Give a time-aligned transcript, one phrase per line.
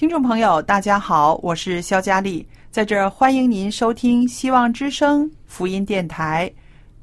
[0.00, 6.50] 听众朋友，大家好，我是肖佳丽，在这儿欢迎您收听希望之声福音电台。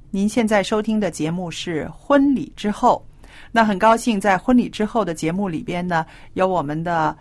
[0.09, 3.06] 您现在收听的节目是《婚礼之后》，
[3.52, 6.03] 那很高兴在《婚礼之后》的节目里边呢，
[6.34, 7.16] 有我们的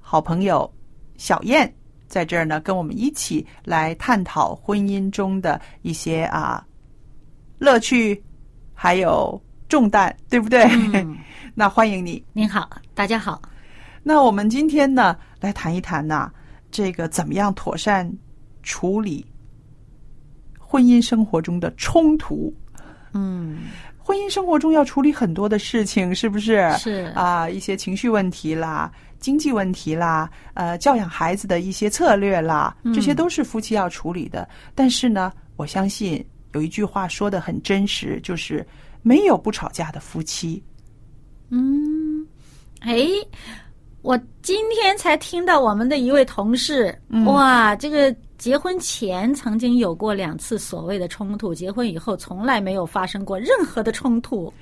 [0.00, 0.72] 好朋友
[1.18, 1.70] 小燕
[2.08, 6.66] 在这儿呢，跟我们一起来探讨婚姻中的一些啊
[7.58, 8.18] 乐趣，
[8.72, 10.64] 还有重担，对不对？
[10.94, 11.18] 嗯
[11.54, 12.24] 那欢迎你。
[12.32, 13.42] 您好，大家好。
[14.02, 16.30] 那我们今天呢，来谈一谈呐、
[16.70, 18.10] 这个怎么样妥善
[18.62, 19.24] 处理
[20.58, 22.52] 婚姻生活中的冲突。
[23.14, 23.58] 嗯，
[23.98, 26.72] 婚姻生活中要处理很多的事情，是不是？
[26.78, 34.48] 是啊，一些情绪问题啦，经济问题啦，呃，教养孩子的一些策略啦，嗯这些都是夫妻要处理的。
[34.74, 36.24] 但是呢，我相信
[36.54, 38.66] 有一句话说的很真实，就是
[39.02, 40.62] 没有不吵架的夫妻。
[41.50, 42.26] 嗯，
[42.80, 43.06] 哎，
[44.02, 54.52] 我今天才听到我们的一位同事，嗯哇，这个结婚前曾经有过两次所谓的冲突，结婚以后从来没有发生过任何的冲突。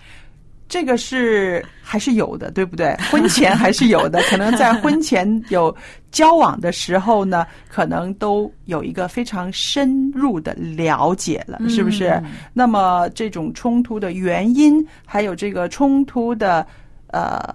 [0.68, 2.94] 这个是还是有的，对不对？
[3.10, 5.74] 婚前还是有的，可能在婚前有
[6.12, 12.10] 交往的时候呢，可能都有一个非常深入的了解了，是不是？
[12.22, 16.64] 嗯那么这种冲突的原因，还有这个冲突的
[17.08, 17.52] 呃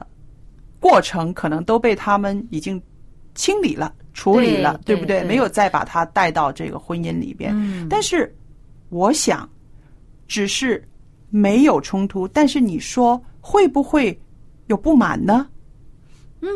[0.79, 2.81] 过程，可能都被他们已经
[3.33, 5.21] 清理了、处理了，对不对？
[5.21, 7.51] 对没有再把他带到这个婚姻里边。
[7.55, 8.33] 嗯但是
[8.89, 9.49] 我想，
[10.27, 10.83] 只是
[11.29, 14.17] 没有冲突，但是你说会不会
[14.67, 15.47] 有不满呢？
[16.41, 16.49] 嗯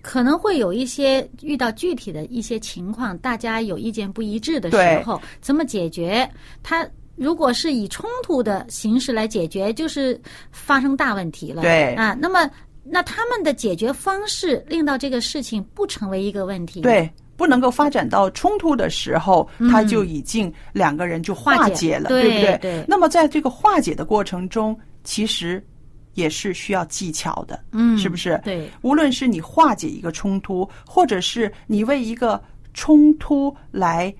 [0.00, 6.28] 可能会有一些遇到具体的一些情况，大家有意见不一致的时候，怎么解决？
[6.62, 10.20] 他如果是以冲突的形式来解决，就是
[10.52, 11.62] 发生大问题了。
[11.62, 12.48] 对啊，那么
[12.88, 22.58] 那他们的解决方式令到这个事情不成为一个问题。，对，不能够发展到冲突的时候，他就已经两个人就化解了，对不对？
[22.62, 25.64] 对那么在这个化解的过程中，其实
[26.14, 28.40] 也是需要技巧的，嗯，是不是？
[28.44, 32.42] 对，无论是你化解一个冲突，或者是你为一个
[32.72, 34.14] 冲突来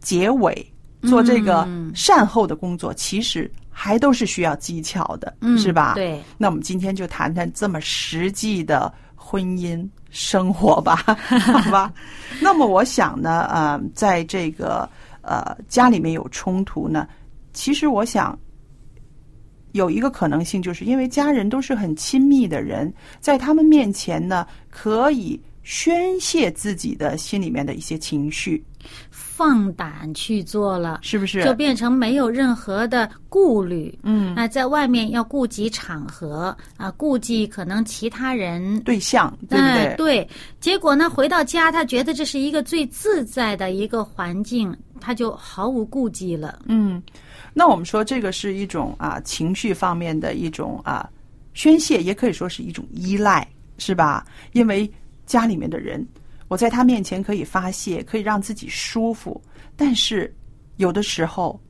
[0.00, 5.94] 结尾，做这个嗯善后的工作，其实还都是需要技巧的，嗯是吧？。
[5.94, 10.96] 对，那我们今天就谈谈这么实际的婚姻生活吧，
[11.40, 11.92] 好吧？
[12.40, 14.88] 那么我想呢，呃，在这个
[15.22, 17.06] 呃家里面有冲突呢，
[17.52, 18.38] 其实我想
[19.72, 28.64] 有一个可能性，就是因为家人都是很亲密的人，在他们面前呢，可以宣泄自己的心里面的一些情绪，
[29.40, 31.00] 放胆去做了。
[31.00, 31.42] 是不是？
[31.42, 39.96] 就变成没有任何的顾虑，嗯，那在外面要顾及场合啊，顾及可能其他人，对象，对不哎对？
[39.96, 40.28] 对，
[40.60, 46.58] 结果呢，回到家，他觉得这是一个最自在的一个环境，他就毫无顾忌了。
[46.66, 47.02] 嗯，
[47.54, 51.08] 那我们说这个是一种啊情绪方面的一种啊
[51.54, 53.48] 宣泄，也可以说是一种依赖，
[53.78, 54.22] 是吧？
[54.52, 54.90] 因为
[55.24, 56.06] 家里面的人，
[56.50, 59.40] 我在他面前可以发泄，可以让自己舒服，
[59.76, 60.34] 但是
[60.78, 61.60] 有的时候，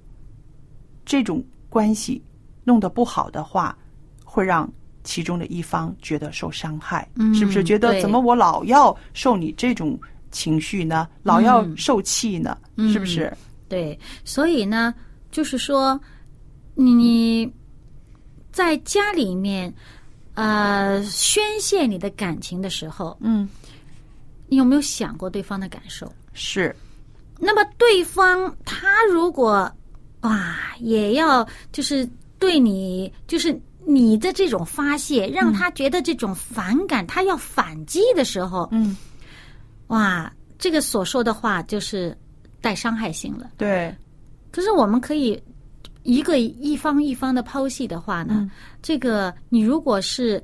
[1.05, 2.25] 这种关系
[2.65, 3.77] 弄得不好的话，
[4.25, 4.67] 会让
[5.05, 7.63] 其中的一方觉得受伤害，嗯是不是？
[7.63, 10.01] 觉得怎么我老要受你这种
[10.31, 11.07] 情绪呢？
[11.23, 12.57] 老要受气呢？
[12.77, 13.31] 嗯是不是？
[13.69, 14.95] 对，所以呢，
[15.31, 16.01] 就是说，
[16.75, 17.53] 你
[18.51, 19.71] 在家里面，
[20.33, 23.47] 呃，宣泄你的感情的时候，嗯，
[24.51, 26.13] 你有没有想过对方的感受？
[26.35, 26.77] 是，
[27.39, 29.73] 那么对方他如果
[30.21, 32.07] 哇，也要就是
[32.39, 33.59] 对你就是。
[33.87, 38.95] 你的这种发泄，让他觉得这种反感，他要反击的时候，嗯，
[39.87, 42.17] 哇，这个所说的话就是
[42.61, 43.51] 带伤害性了。
[43.57, 43.93] 对，
[44.53, 45.43] 可是我们可以
[46.03, 48.51] 一个一方一方的剖析的话呢，嗯
[48.83, 50.41] 这个你如果是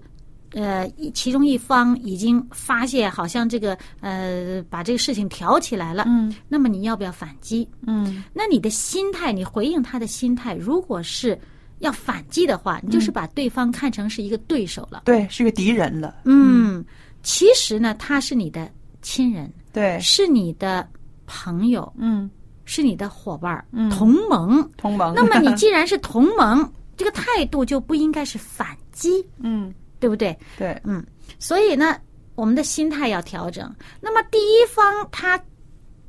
[0.56, 7.68] 呃一其中一方已经发现好像这个呃把这个事情挑起来了，嗯那么你要不要反击？
[7.86, 11.38] 嗯那你的心态，你回应他的心态，如果是
[11.80, 15.02] 要反击的话，你嗯就是把对方看成是一个对手了。
[15.04, 16.16] 对，是个敌人了。
[16.24, 16.82] 嗯，
[17.22, 18.70] 其实呢，他是你的
[19.02, 20.88] 亲人，对，是你的
[21.26, 22.30] 朋友，嗯，
[22.64, 24.66] 是你的伙伴儿、嗯同盟。
[24.78, 25.12] 同盟。
[25.14, 30.36] 那么你既然是同盟， 这个态度就不应该是反击，嗯，对不对？
[30.58, 31.04] 对，嗯，
[31.38, 31.96] 所以呢，
[32.34, 33.74] 我们的心态要调整。
[34.00, 35.40] 那么第一方他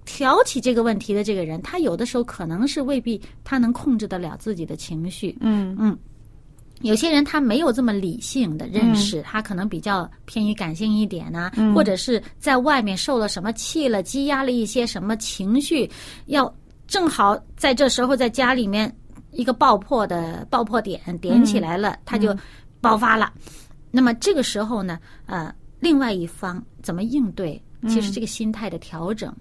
[0.06, 5.38] 挑起这个问题的这个人，他有的时候可能是未必他能控制得了自己的情绪。
[5.42, 5.98] 嗯嗯，
[6.82, 15.90] 有些人他没有这么理性的认识，他可能比较偏于感性一点呢、或者是在外面受了什么气了，积压了一些什么情绪，
[16.28, 16.54] 要
[16.88, 18.94] 正好在这时候在家里面
[19.32, 22.34] 一个爆破的爆破点点起来了，他就
[22.80, 23.34] 爆发了。
[23.98, 27.60] 那么这个时候呢，呃，另外一方怎么应对？
[27.88, 29.36] 其实这个心态的调整，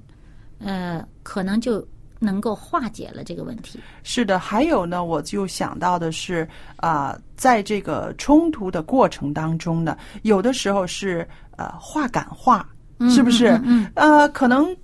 [0.60, 1.86] 呃，可能就
[2.18, 3.78] 能够化解了这个问题。
[4.02, 4.38] 是的。
[4.38, 11.28] 还有呢，我就想到的是啊、在这个冲突的过程当中呢，有的时候是
[11.58, 12.66] 呃话赶话，
[13.10, 13.48] 是不是？
[13.48, 14.74] 嗯嗯呃，可能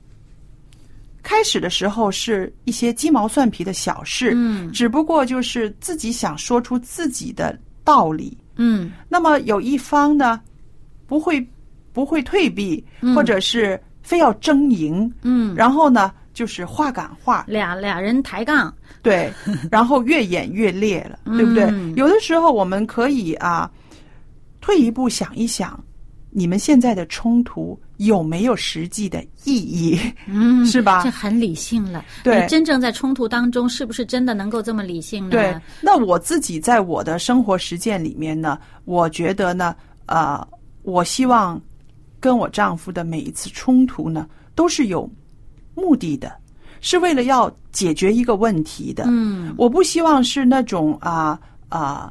[1.23, 7.59] 开始的时候是一些鸡毛蒜皮的小事，嗯只不过就是自己想说出自己的
[7.93, 8.37] 道理。
[8.57, 8.91] 嗯。
[9.09, 10.41] 那么有一方呢，
[11.07, 11.47] 不会
[11.93, 12.83] 不会退避，
[13.15, 18.73] 或者是非要争赢，嗯，然后呢就是话赶话，俩俩人抬杠，
[19.03, 19.31] 对，
[19.71, 21.65] 然后越演越烈了，对不对？
[21.65, 21.95] 嗯。
[21.97, 23.71] 有的时候我们可以啊，
[24.61, 25.79] 退一步想一想，
[26.35, 30.01] 你们现在的冲突有没有实际的意义？
[30.27, 32.03] 嗯，是吧这很理性了。
[32.25, 35.31] 对你真正在冲突当中，是不是真的能够这么理性呢？
[35.31, 39.77] 对，那我自己在我的生活实践里面呢，我觉得呢，
[40.07, 40.47] 呃，
[40.83, 41.61] 我希望
[42.19, 45.09] 跟我丈夫的每一次冲突呢，都是有
[45.75, 46.33] 目的的，
[46.81, 49.05] 是为了要解决一个问题的。
[49.07, 51.39] 嗯我不希望是那种啊
[51.69, 52.11] 啊、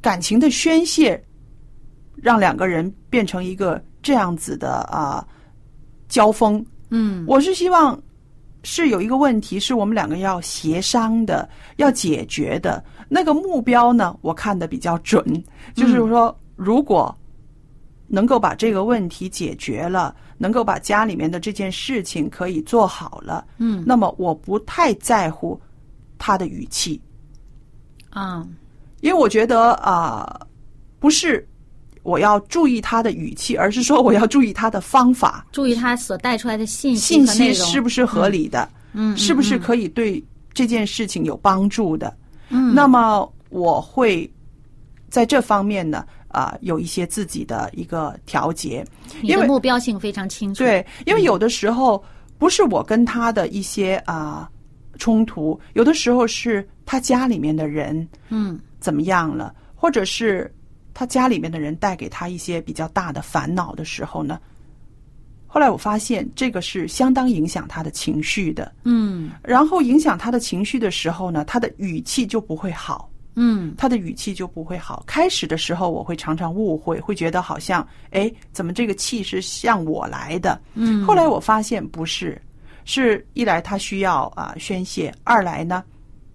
[0.00, 1.20] 感情的宣泄，
[2.22, 5.26] 让两个人变成一个这样子的啊、
[6.08, 6.64] 交锋。
[6.90, 7.24] 嗯。
[7.26, 8.00] 我是希望
[8.62, 12.82] 是有一个问题是我们两个要协商的，要解决的。
[13.08, 15.24] 那个目标呢，我看的比较准，
[15.74, 17.16] 就是说，如果
[18.06, 23.82] 能够把这个问题解决了，能够把家里面的这件事情可以做好了，嗯。
[23.86, 25.58] 那么我不太在乎
[26.18, 27.00] 他的语气，
[28.10, 28.46] 啊。
[29.00, 30.40] 因为我觉得啊、
[30.98, 31.47] 不是
[32.08, 35.46] 我要注意他的语气，而是说我要注意他的方法。
[35.52, 38.66] 注意他所带出来的信息信息是不是合理的？
[38.94, 42.16] 嗯，是不是可以对这件事情有帮助的？
[42.48, 44.28] 嗯，那么我会
[45.10, 48.82] 在这方面呢，啊、有一些自己的一个调节。
[49.22, 50.64] 因为目标性非常清楚。
[50.64, 52.02] 对，因为有的时候
[52.38, 54.48] 不是我跟他的一些啊、
[54.98, 60.50] 冲突，有的时候是他家里面的人嗯怎么样了，或者是
[60.98, 64.36] 他家里面的人带给他一些比较大的烦恼的时候呢。
[65.46, 68.72] 后来我发现，这个是相当影响他的情绪的。
[68.82, 75.04] 嗯然后影响他的情绪的时候呢，他的语气就不会好，嗯他的语气就不会好。
[75.06, 80.60] 开始的时候，我会常常误会，会觉得好像，哎，怎么这个气是向我来的？
[80.74, 82.42] 嗯，后来我发现不是，
[82.84, 85.84] 是一来他需要啊、宣泄，二来呢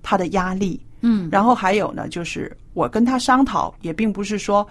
[0.02, 4.68] 他的压力，嗯然后还有呢就是我跟他商讨，也并不是说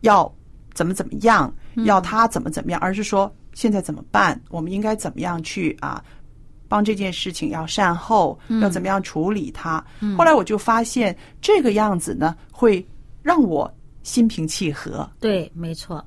[0.00, 0.32] 要
[0.74, 1.52] 怎么怎么样，
[1.84, 4.40] 要他怎么怎么样，而是说现在怎么办？
[4.50, 6.02] 我们应该怎么样去啊？
[6.68, 9.84] 帮这件事情要善后，要怎么样处理它？
[10.18, 12.84] 后来我就发现这个样子呢，会
[13.22, 13.72] 让我
[14.02, 15.08] 心平气和。
[15.20, 16.04] 对，没错。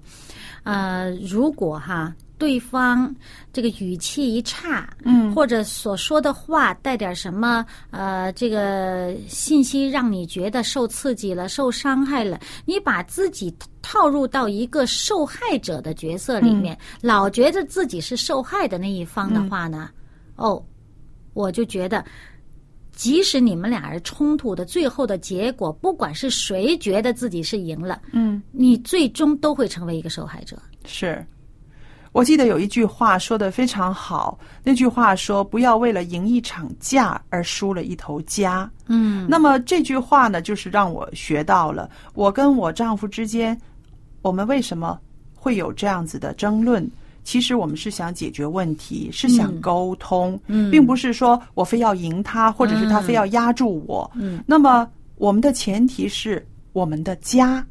[0.63, 3.13] 呃，如果哈对方
[3.53, 19.89] 这个语气一差，嗯或者所说的话带点什么呃，这个信息让你觉得受刺激了、受伤害了，你把自己套入到一个受害者的角色里面，老觉得自己是受害的那一方的话呢，
[20.36, 20.63] 哦，
[21.34, 22.03] 我就觉得。
[22.91, 30.62] 即使你们俩人冲突的最后的结果，不管是谁觉得自己是赢了，嗯，你最终都会成为一个受害者。
[30.84, 31.25] 是，
[32.11, 43.55] 我记得有一句话说的非常好，那句话说：“不要为了赢一场架而输了一头家。”嗯，那么这句话呢，就是让我学到了，我跟我丈夫之间，
[44.21, 44.99] 我们为什么
[45.35, 46.89] 会有这样子的争论？
[47.23, 54.09] 其实我们是想解决问题，是想沟通，嗯并不是说我非要赢他，或者是他嗯非要压住我。
[54.15, 57.63] 嗯，那么我们的前提是我们的家。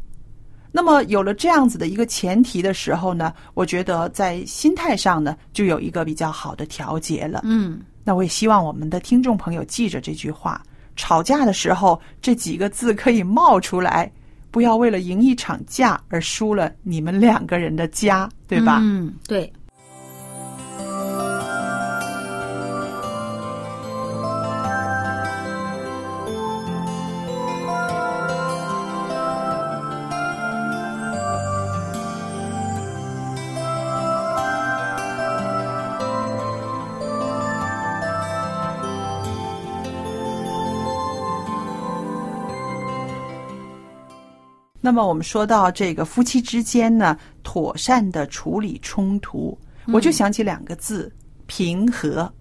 [0.71, 7.41] 那么有了这样子的一个前提的时候呢，我觉得在心态上呢，就有一个比较好的调节了。
[7.45, 10.63] 嗯，那我也希望我们的听众朋友记着这句话：
[10.95, 14.11] 吵架的时候，这几个字可以冒出来，
[14.51, 18.79] 不要为了赢一场架而输了你们两个人的家，对吧？
[18.83, 19.51] 嗯，对。
[44.89, 49.55] 那么我们说到这个夫妻之间呢，妥善的处理冲突，
[49.89, 51.13] 我就想起两个字：
[51.47, 52.33] 平和。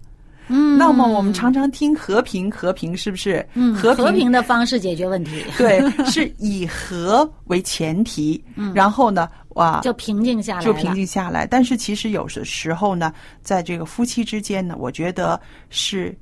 [0.46, 3.46] 嗯，那么我们常常听和平，和平是不是？
[3.52, 10.64] 嗯和和平的方式解决问题，对，是以和为前提，嗯然后呢，哇，就平静下来。
[10.64, 11.46] 就平静下来。
[11.46, 13.12] 但是其实有的时候呢，
[13.42, 15.38] 在这个夫妻之间呢，我觉得
[15.68, 16.16] 是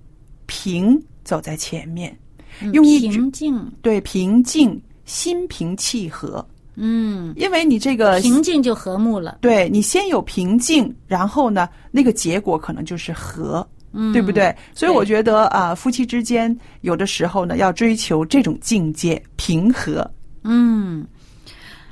[0.47, 2.18] 平走在前面，
[2.61, 6.47] 嗯用一平静，对平静、心平气和。
[6.75, 9.39] 嗯，因为你这个平静就和睦了。
[9.41, 13.67] 对你先有平静，然后呢，那个结果可能就是和。
[13.99, 14.55] 嗯，对不对？
[14.75, 20.07] 所以我觉得啊、夫妻之间有的时候呢，要追求这种境界，平和。
[20.43, 21.07] 嗯，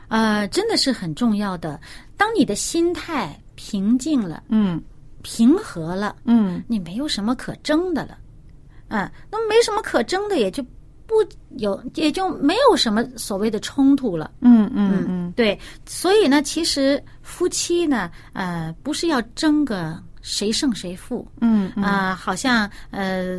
[0.09, 1.81] 呃，真的是很重要的。
[2.19, 4.83] 当你的心态平静了、嗯
[5.23, 8.19] 平和了，嗯你没有什么可争的了。
[8.89, 10.63] 嗯，那么没什么可争的，也就
[11.07, 11.15] 不
[11.57, 14.31] 有，也就没有什么所谓的冲突了。
[14.41, 23.39] 嗯嗯嗯，对，所以呢，其实夫妻呢，呃，不是要争个谁胜谁负，嗯啊、好像呃，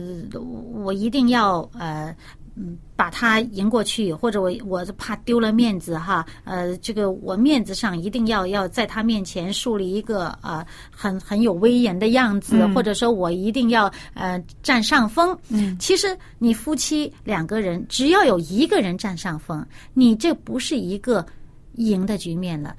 [0.74, 2.16] 我一定要呃。
[2.58, 15.38] 嗯，把他赢过去，或者我我怕丢了面子哈，呃，这个我面子上一定要要在他面前树立一个啊、很很有威严的样子，或者说我一定要呃占上风。
[15.50, 21.26] 嗯，其实你夫妻两个人，只要有一个人占上风，你这不是一个
[21.74, 22.74] 赢的局面了。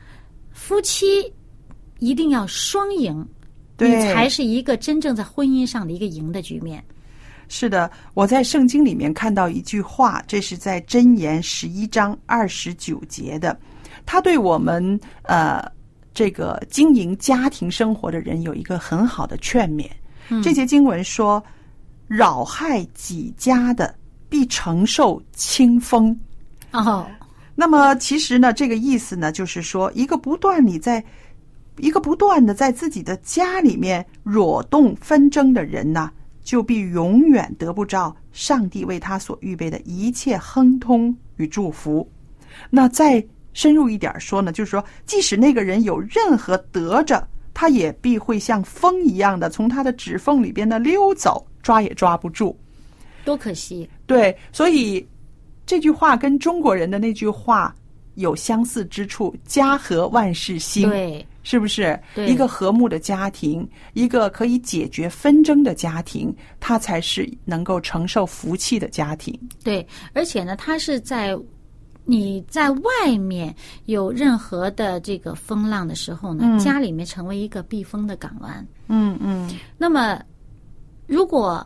[0.52, 1.30] 夫妻
[1.98, 3.28] 一定要双赢，
[3.76, 6.82] 对你才是一个真正在婚姻上的一个赢的局面。
[7.48, 13.58] 是的，我在圣经里面看到一句话，这是在箴言十一章二十九节的，
[14.04, 15.64] 他对我们呃
[16.12, 19.88] 这个经营家庭生活的人有一个很好的劝勉。
[20.42, 21.42] 这节经文说
[22.08, 23.94] ：“扰害己家的，
[24.28, 26.18] 必承受清风。”
[26.72, 27.06] 哦，
[27.54, 31.02] 那么其实呢，这个意思呢，就是说，一个不断你在，
[31.78, 36.10] 一个不断的在自己的家里面惹动纷争的人呐，
[36.46, 42.08] 就必永远得不着上帝为他所预备的一切亨通与祝福。
[42.70, 43.22] 那再
[43.52, 52.56] 深入一点说呢，就是说，即使那个人有任何得着，他也必会像风一样的从他的指缝里边的溜走，抓也抓不住。
[53.24, 53.90] 多可惜。
[54.06, 55.04] 对，所以
[55.66, 57.74] 这句话跟中国人的那句话
[58.14, 61.96] 有相似之处，“家和万事兴”，对，是不是？
[62.12, 69.32] 对一个和睦的家庭，一个可以解决纷争的家庭，它才是能够承受福气的家庭。
[69.62, 71.38] 对，而且呢，它是在
[72.04, 78.66] 你在外面有任何的这个风浪的时候呢，嗯家里面成为一个避风的港湾。
[78.88, 79.48] 嗯嗯，
[79.78, 80.20] 那么，
[81.06, 81.64] 如果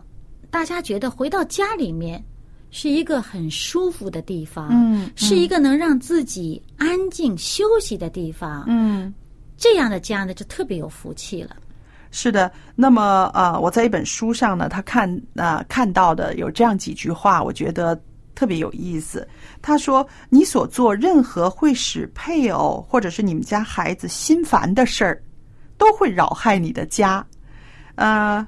[0.51, 2.23] 大家觉得回到家里面
[2.71, 9.15] 是一个很舒服的地方，嗯是一个能让自己安静休息的地方，嗯。
[9.61, 11.55] 这样的家呢，就特别有福气了。
[12.11, 17.95] 是的，那么呃，我在一本书上呢，他看呃看到的有这样几句话，我觉得
[18.35, 19.29] 特别有意思。
[19.61, 25.23] 他说：“你所做任何会使配偶或者是你们家孩子心烦的事儿，
[25.77, 27.25] 都会扰害你的家。
[27.97, 28.45] 呃，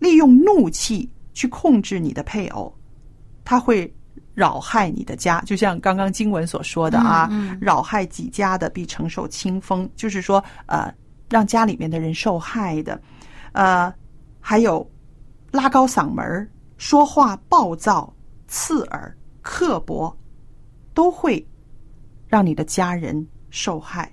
[0.00, 2.76] 利用怒气去控制你的配偶，
[3.44, 3.90] 他会
[4.38, 5.40] 扰害你的家。
[5.40, 7.28] 就像刚刚经文所说的啊，
[7.60, 10.94] 扰害己家的必承受清风，就是说，呃，
[11.28, 13.00] 让家里面的人受害的。
[13.52, 13.92] 呃，
[14.38, 14.88] 还有
[15.50, 18.14] 拉高嗓门说话暴躁、
[18.46, 20.14] 刺耳。”刻薄
[20.92, 21.42] 都会
[22.26, 24.12] 让你的家人受害，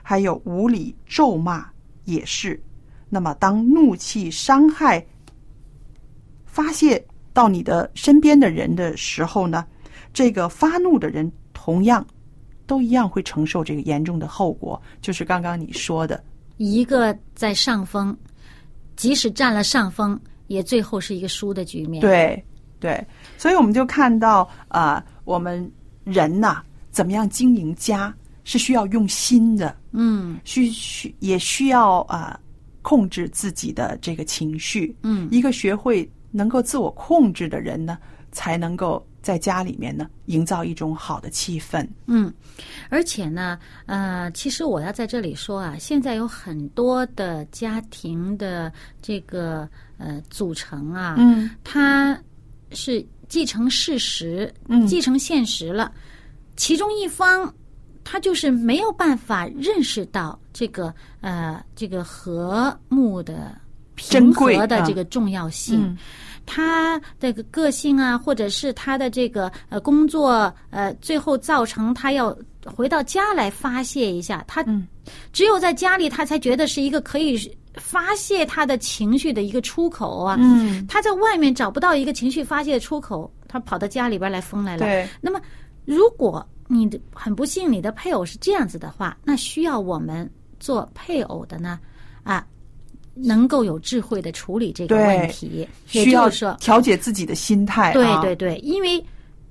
[0.00, 1.66] 还有无理咒骂
[2.04, 2.62] 也是。
[3.08, 5.04] 那么，当怒气伤害
[6.44, 7.04] 发泄
[7.36, 9.62] 到你的身边的人的时候呢，
[10.14, 12.04] 这个发怒的人同样
[12.66, 16.24] 都一样会承受这个严重的后果，就是刚刚你说的，
[16.56, 18.16] 一个在上风，
[18.96, 22.00] 即使占了上风，也最后是一个输的局面。
[22.00, 22.42] 对。
[22.78, 23.02] 对，
[23.38, 25.68] 所以我们就看到啊，我们
[26.04, 28.14] 人呐，怎么样经营家
[28.44, 32.38] 是需要用心的，嗯，需需也需要啊
[32.82, 37.96] 控制自己的这个情绪，嗯，一个学会能够自我控制的人呢，
[38.30, 42.32] 才能够在家里面呢营造一种好的气氛，嗯，
[42.90, 52.18] 而且呢，呃，其实我要在这里说啊，现在有很多的家庭的这个呃组成啊，嗯，它。
[52.72, 55.92] 是继承事实，嗯继承现实了。
[56.56, 57.54] 其中一方，
[58.02, 63.56] 他就是没有办法认识到这个呃，这个和睦的
[63.96, 65.98] 平和的这个重要性。
[66.44, 74.44] 他的个个性啊，或者是他的这个呃工作呃，最后造成他要回到家来发泄一下。
[74.46, 74.64] 他
[75.32, 77.52] 只有在家里，他才觉得是一个可以。
[77.78, 84.86] 发泄他的情绪的一个出口啊，嗯，他在外面找不到一个情绪发泄的出口，他跑到家里边来疯来了。
[84.86, 85.38] 对，那么
[85.84, 90.26] 如果你的很不幸，你的配偶是这样子的话，那需要我们
[90.58, 91.78] 做配偶的呢，
[92.22, 92.46] 啊，
[93.16, 97.92] 能够有智慧的处理这个问题，需要说调节自己的心态。
[97.92, 99.04] 对对对，因为。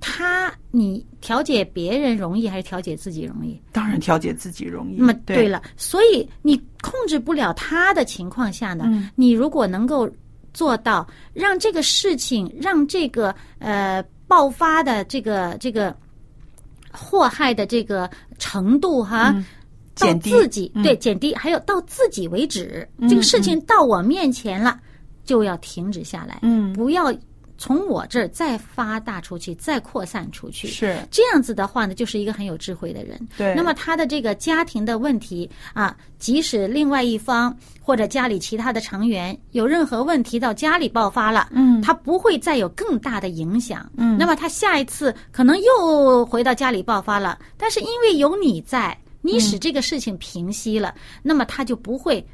[0.08, 3.60] 他，你调节别人容易还是调节自己容易？
[3.72, 4.98] 当然调节自己容易。
[4.98, 10.08] 那么对了，所以你控制不了他的情况下呢，你如果能够
[10.54, 15.96] 做到让这个事情，让这个呃爆发的这个这个
[16.92, 19.34] 祸害的这个程度哈，
[19.98, 24.80] 到自己对减低，还有到自己为止，这个事情到我面前了
[25.24, 27.14] 就要停止下来，嗯，不要。
[27.58, 33.18] 从我这儿再发大出去，再扩散出去，是这样子的话呢，就是一个很有智慧的人。
[33.38, 43.90] 对，那么他的这个家庭的问题啊，即使另外一方或者家里其他的成员有任何问题到家里爆发了，嗯，他不会再有更大的影响。
[43.96, 52.26] 嗯，那么他下一次可能又回到家里爆发了，但是因为有你在，你使这个事情平息了，那么他就不会。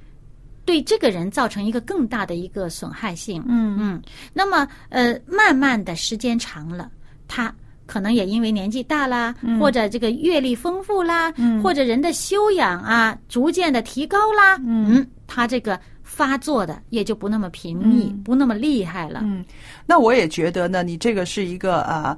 [0.63, 3.75] 对这个人造成一个更大的一个损害性，嗯。
[3.79, 4.01] 嗯，
[4.31, 6.89] 那么呃，慢慢的时间长了，
[7.27, 7.53] 他
[7.87, 19.21] 可能也因为年纪大啦，或者这个阅历丰富啦，或者人的修养啊逐渐的提高啦，嗯，他这个发作的也就不那么频密，不那么厉害了。
[19.23, 19.43] 嗯，
[19.87, 22.15] 那我也觉得呢，你这个是一个呃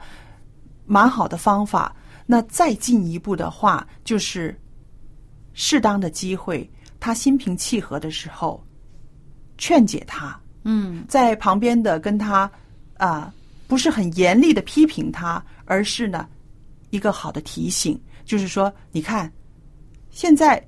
[0.85, 1.95] 蛮好的方法。
[2.25, 4.57] 那再进一步的话，就是
[5.53, 6.69] 适当的机会。
[6.99, 8.63] 他心平气和的时候，
[9.57, 12.49] 劝解他，嗯，在旁边的跟他
[12.95, 13.33] 啊，
[13.67, 16.25] 不是很严厉的批评他，而是呢
[16.91, 19.29] 一个好的提醒，就是说，你看
[20.11, 20.65] 现在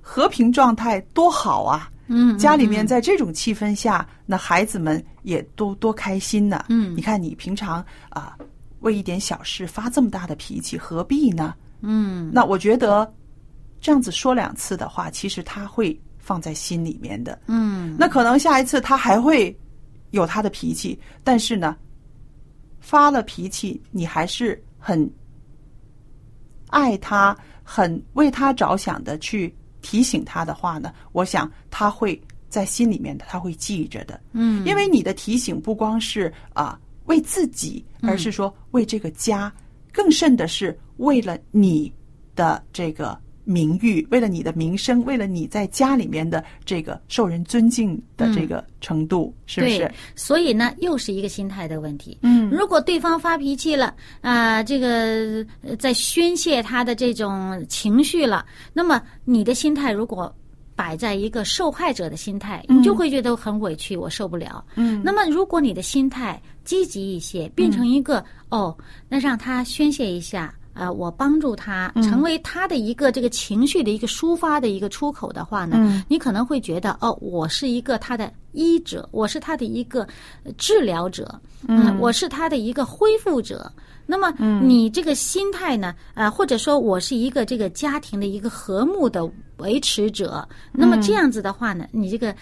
[0.00, 8.38] 和平状态多好啊，嗯，家里面在这种气氛下，那孩子们也都多开心呢，嗯，你看你平常啊
[8.82, 11.56] 为一点小事发这么大的脾气，何必呢？
[11.80, 13.12] 嗯，那我觉得。
[13.84, 17.38] 这样子说两次的话，其实他会放在心里面的。
[17.48, 19.54] 嗯，那可能下一次他还会
[20.12, 21.76] 有他的脾气，但是呢，
[22.80, 25.06] 发了脾气，你还是很
[26.68, 32.18] 爱他、很为他着想的去提醒他的话呢，我想他会
[32.48, 34.18] 在心里面的，他会记着的。
[34.32, 39.52] 嗯，因为你的提醒不光是啊为自己，而是说为这个家，
[39.92, 41.92] 更甚的是为了你
[42.34, 43.22] 的这个。
[43.44, 49.90] 名誉，为了你的名声，为了你在家里面的这个受人尊敬的这个程度，是不是？
[50.16, 52.18] 所以呢，又是一个心态的问题。
[52.22, 55.44] 嗯，如果对方发脾气了啊，这个
[55.78, 60.34] 在宣泄他的这种情绪了，那么你的心态如果
[60.76, 64.64] 摆在一个受害者的心态，嗯你就会觉得很委屈，我受不了。
[64.74, 68.76] 嗯那么，如果你的心态积极一些，变成一个、哦，
[69.08, 80.06] 那让他宣泄一下，呃，我帮助他，嗯成为他的一个这个情绪的一个抒发的一个出口的话呢，嗯你可能会觉得哦，我是一个他的医者，我是他的一个
[80.42, 83.70] 呃治疗者，嗯，我是他的一个恢复者。
[84.06, 85.94] 那么你这个心态呢？
[86.12, 90.46] 呃，或者说我是一个这个家庭的一个和睦的维持者。
[90.72, 92.34] 那么这样子的话呢，你这个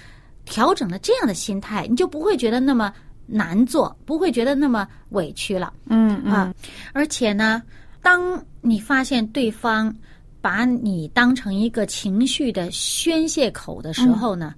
[0.44, 2.92] 调整了这样的心态，你就不会觉得那么
[3.26, 5.72] 难做，不会觉得那么委屈了。
[5.86, 6.52] 嗯嗯啊，
[6.92, 7.62] 而且呢，
[8.02, 9.94] 当你发现对方
[10.40, 14.54] 把你当成一个情绪的宣泄口的时候呢，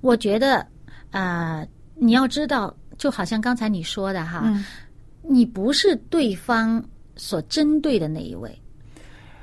[0.00, 0.66] 我觉得，
[1.12, 4.64] 呃，你要知道，就好像刚才你说的哈，嗯
[5.22, 6.82] 你不是对方
[7.14, 8.58] 所针对的那一位，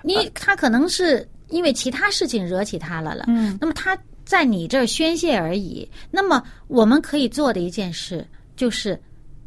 [0.01, 5.87] 你他可能是因为其他事情惹起他了了，嗯那么他在你这儿宣泄而已。
[6.09, 8.99] 那么我们可以做的一件事就是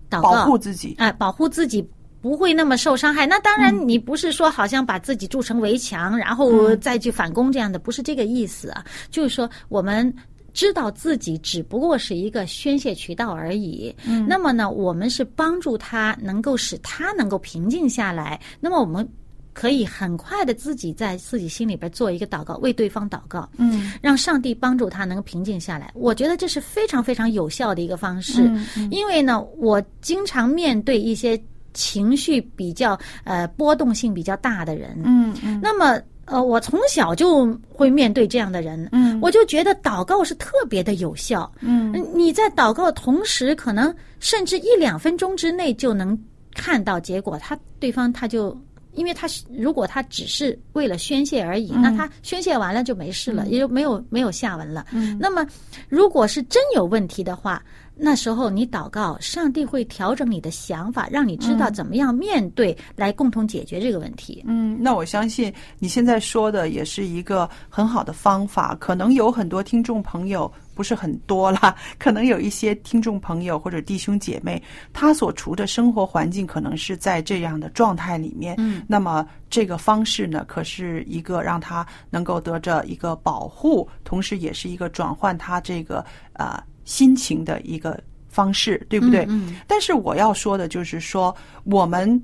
[0.09, 0.94] 保护自己。
[0.99, 1.85] 哎，保护自己
[2.20, 3.26] 不会那么受伤害。
[3.26, 8.85] 那当然，你不是说好像把自己筑成围墙，然后再去反攻这样的，不是这个意思啊。
[9.11, 10.12] 就是说，我们
[10.52, 13.94] 知道自己只不过是一个宣泄渠道而已。
[14.07, 18.40] 嗯，那么呢，我们是帮助他，能够使他能够平静下来。
[18.61, 19.09] 那么我们。
[19.54, 25.90] 可以很快的自己在自己心里边做一个祷告，为对方祷告，嗯，让上帝帮助他能够平静下来。
[25.96, 28.42] 我觉得这是非常非常有效的一个方式，
[28.76, 31.37] 嗯因为呢，我经常面对一些
[31.74, 41.50] 情绪比较呃波动性比较大的人，嗯嗯那么呃，我从小就会面对这样的人，嗯我就觉得祷告是特别的有效。
[41.61, 46.18] 嗯你在祷告同时，可能甚至一两分钟之内就能
[46.54, 48.57] 看到结果，他对方他就。
[48.99, 54.85] 因为他如果他只是为了宣泄而已，那他宣泄完了就没事了，也就没有没有下文了。
[55.19, 55.47] 那么，
[55.89, 57.63] 如果是真有问题的话，
[58.01, 64.43] 那时候你祷告，上帝会调整你的想法，让你知道怎么样面对，来共同解决这个问题。
[64.47, 68.77] 嗯，那我相信你现在说的也是一个很好的方法。
[68.81, 74.62] 可能有很多听众朋友不是很多啦， 可能有一些听众朋友或者弟兄姐妹，
[74.93, 78.55] 他所处的生活环境可能是在这样的状态里面。
[78.59, 89.27] 嗯，那么这个方式呢，可是一个让他能够得着一个保护，同时也是一个转换他这个呃心情的一个方式，对不对？
[89.29, 92.23] 嗯但是我要说的就是说，我们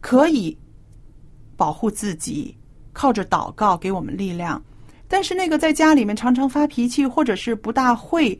[0.00, 0.56] 可以
[1.54, 2.56] 保护自己，
[2.94, 4.62] 靠着祷告给我们力量。
[5.08, 8.38] 但是那个在家里面常常发脾气，或者是不大会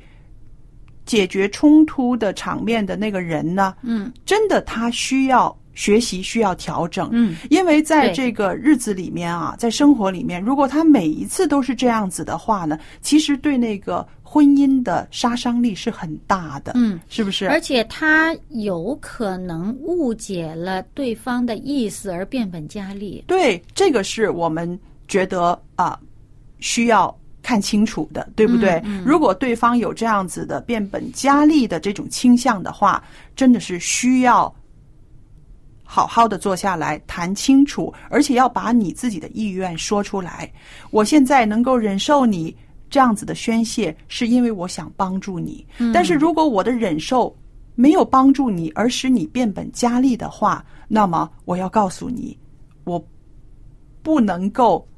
[1.07, 7.09] 解决冲突的场面的那个人呢，嗯真的他需要学习，需要调整。
[7.13, 16.73] 嗯，因为在这个日子里面啊，在生活里面，如果他每一次都是这样子的话呢，其实对那个婚姻的杀伤力是很大的。
[16.77, 17.49] 嗯，是不是？
[17.49, 23.23] 而且他有可能误解了对方的意思而变本加厉。
[23.27, 25.99] 对，这个是我们觉得啊、
[26.65, 28.81] 需要看清楚的，对不对？
[28.85, 33.05] 嗯嗯如果对方有这样子的变本加厉的这种倾向的话，
[33.37, 34.53] 真的是需要
[35.85, 40.51] 好好的坐下来谈清楚，而且要把你自己的意愿说出来。
[40.91, 42.57] 我现在能够忍受你
[42.89, 45.67] 这样子的宣泄，是因为我想帮助你。
[45.93, 47.37] 但是如果我的忍受
[47.75, 52.39] 没有帮助你，而使你变本加厉的话，那么我要告诉你，
[52.85, 53.05] 我
[54.03, 54.89] 不能够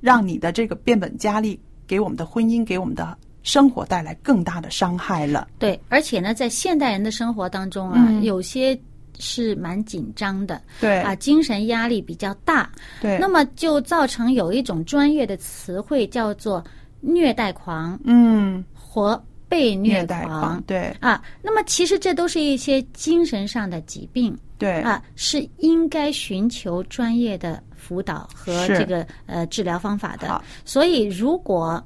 [0.00, 5.48] 让你的这个变本加厉给我们的婚姻、给我们的生活带来更大的伤害了。
[5.58, 8.22] 对，而且呢，在现代人的生活当中啊，嗯。
[8.22, 8.78] 有些
[9.18, 11.00] 是蛮紧张的，对。
[11.00, 16.62] 啊，精神压力比较大，对，那么就造成有一种专业的词汇叫做
[17.00, 20.94] 虐待狂嗯，或被虐待狂狂，对。
[21.00, 21.22] 啊。
[21.42, 24.80] 那么其实这都是一些精神上的疾病对。
[24.82, 30.40] 啊，是应该寻求专业的辅导和这个呃治疗方法的。
[30.64, 31.84] 所以如果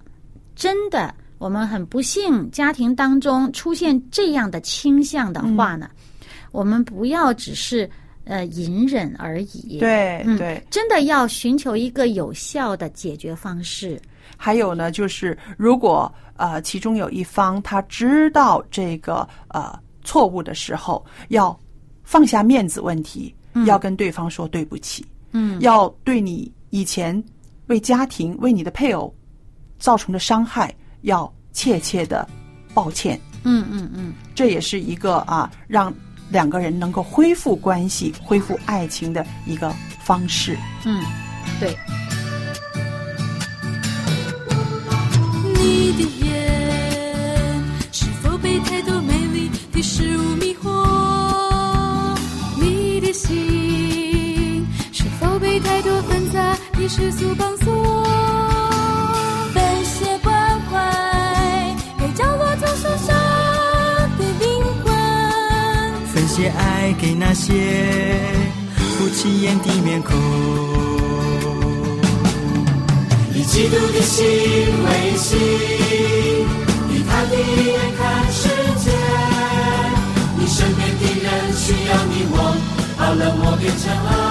[0.54, 5.88] 真的我们很不幸家庭当中出现这样的倾向的话呢，
[6.52, 7.88] 我们不要只是
[8.24, 9.78] 呃隐忍而已。。
[9.78, 10.62] 嗯对对。
[10.70, 13.98] 真的要寻求一个有效的解决方式。
[14.36, 21.58] 还有呢，就是如果呃其中有一方他知道这个呃错误的时候，要
[22.02, 23.34] 放下面子问题，
[23.66, 27.22] 要跟对方说对不起，嗯，要对你以前
[27.66, 29.14] 为家庭、为你的配偶
[29.78, 32.26] 造成的伤害，要切切的
[32.72, 33.20] 抱歉。
[33.42, 35.92] 嗯嗯嗯，这也是一个啊，让
[36.30, 39.70] 两个人能够恢复关系、恢复爱情的一个
[40.02, 40.56] 方式。
[40.86, 41.04] 嗯，
[41.60, 41.76] 对。
[45.56, 50.53] 你的眼是否被太多美丽的事物迷
[56.74, 58.04] 纷杂的世俗绑锁？
[59.54, 63.16] 分些关怀给角落中受伤
[64.18, 64.44] 的灵
[64.82, 64.92] 魂。
[66.12, 67.52] 分些爱给那些
[68.98, 70.16] 不起眼的面孔。
[73.32, 75.38] 以基督的心为心，
[76.90, 78.90] 以他的眼看世界。
[80.36, 82.56] 你身边的人需要你我，
[82.98, 84.23] 把冷漠变成爱。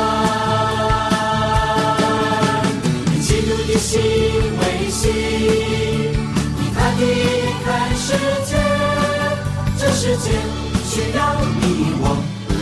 [8.13, 8.51] 世界。
[9.77, 10.31] 这世界
[10.85, 11.19] 需要
[11.59, 12.03] 你我，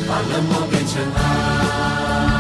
[0.08, 2.31] 把冷漠变成爱。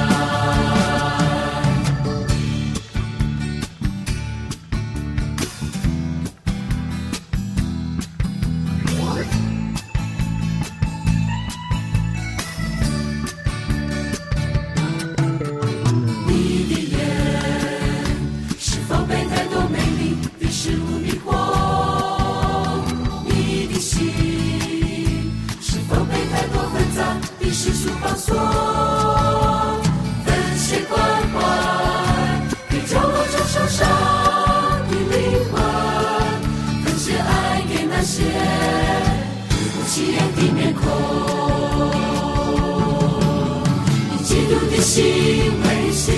[44.91, 46.13] 心为心，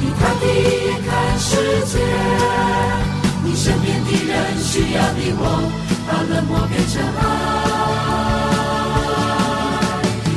[0.00, 1.54] 以他的眼看世
[1.86, 1.92] 界。
[3.44, 5.42] 你身边的人需要你我，
[6.08, 7.22] 把冷漠变成爱。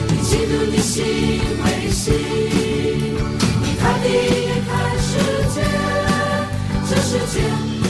[0.08, 0.94] 你嫉妒，你心
[1.66, 2.14] 为心，
[3.64, 5.10] 以他的眼看世
[5.50, 5.56] 界。
[6.88, 7.36] 这世界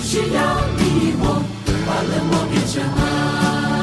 [0.02, 0.39] 需要
[0.78, 0.82] 你
[1.20, 1.44] 我，
[1.86, 3.83] 把冷漠变成爱。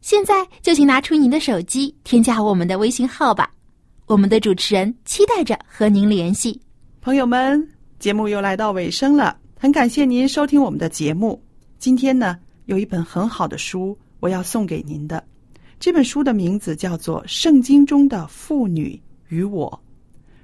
[0.00, 3.52] 现在就请拿出您的手机，添加我们的微信号吧。
[4.06, 6.58] 我们的主持人期待着和您联系。
[7.02, 11.40] 朋友们，节目又来到尾声了，很感谢您收听我们的节目。
[11.78, 15.22] 今天呢，有一本很好的书，我要送给您的。
[15.78, 19.70] 这本书的名字叫做《圣经中的妇女与我》。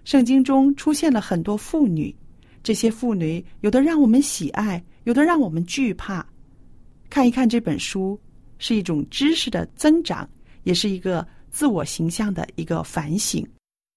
[0.05, 2.15] 圣经中出现了很多妇女，
[2.63, 6.25] 这些妇女有的让我们喜爱，有的让我们惧怕。
[7.09, 8.19] 看一看这本书，
[8.59, 10.29] 是一种知识的增长，
[10.65, 13.47] 也是一个自我形象的一个反省。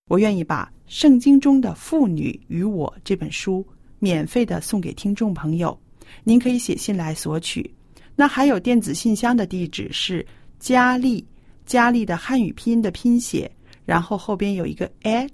[0.10, 3.65] 我愿意把《圣经中的妇女与我》这本书
[4.00, 5.80] 免费的送给听众朋友，
[6.24, 7.72] 您可以写信来索取。
[8.15, 10.26] 那还有电子信箱的地址是
[10.58, 11.26] 佳丽，
[11.65, 13.50] 佳丽的汉语拼音的拼写，
[13.86, 15.30] 然后后边有一个 at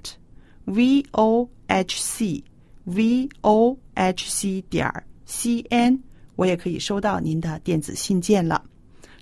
[0.65, 2.43] v o h c
[2.83, 4.91] v o h c 点
[5.25, 5.99] c n，
[6.35, 8.63] 我也可以收到您的电子信件了。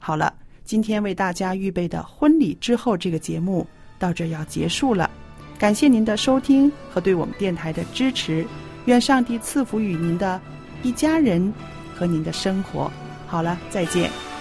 [0.05, 0.33] 好了，
[0.65, 3.65] 今天为大家预备的婚礼之后这个节目
[3.97, 5.09] 到这要结束了。
[5.57, 8.45] 感谢您的收听和对我们电台的支持，
[8.83, 10.41] 愿上帝赐福与您的
[10.81, 11.53] 一家人
[11.95, 12.91] 和您的生活。
[13.27, 14.32] 好了，再见。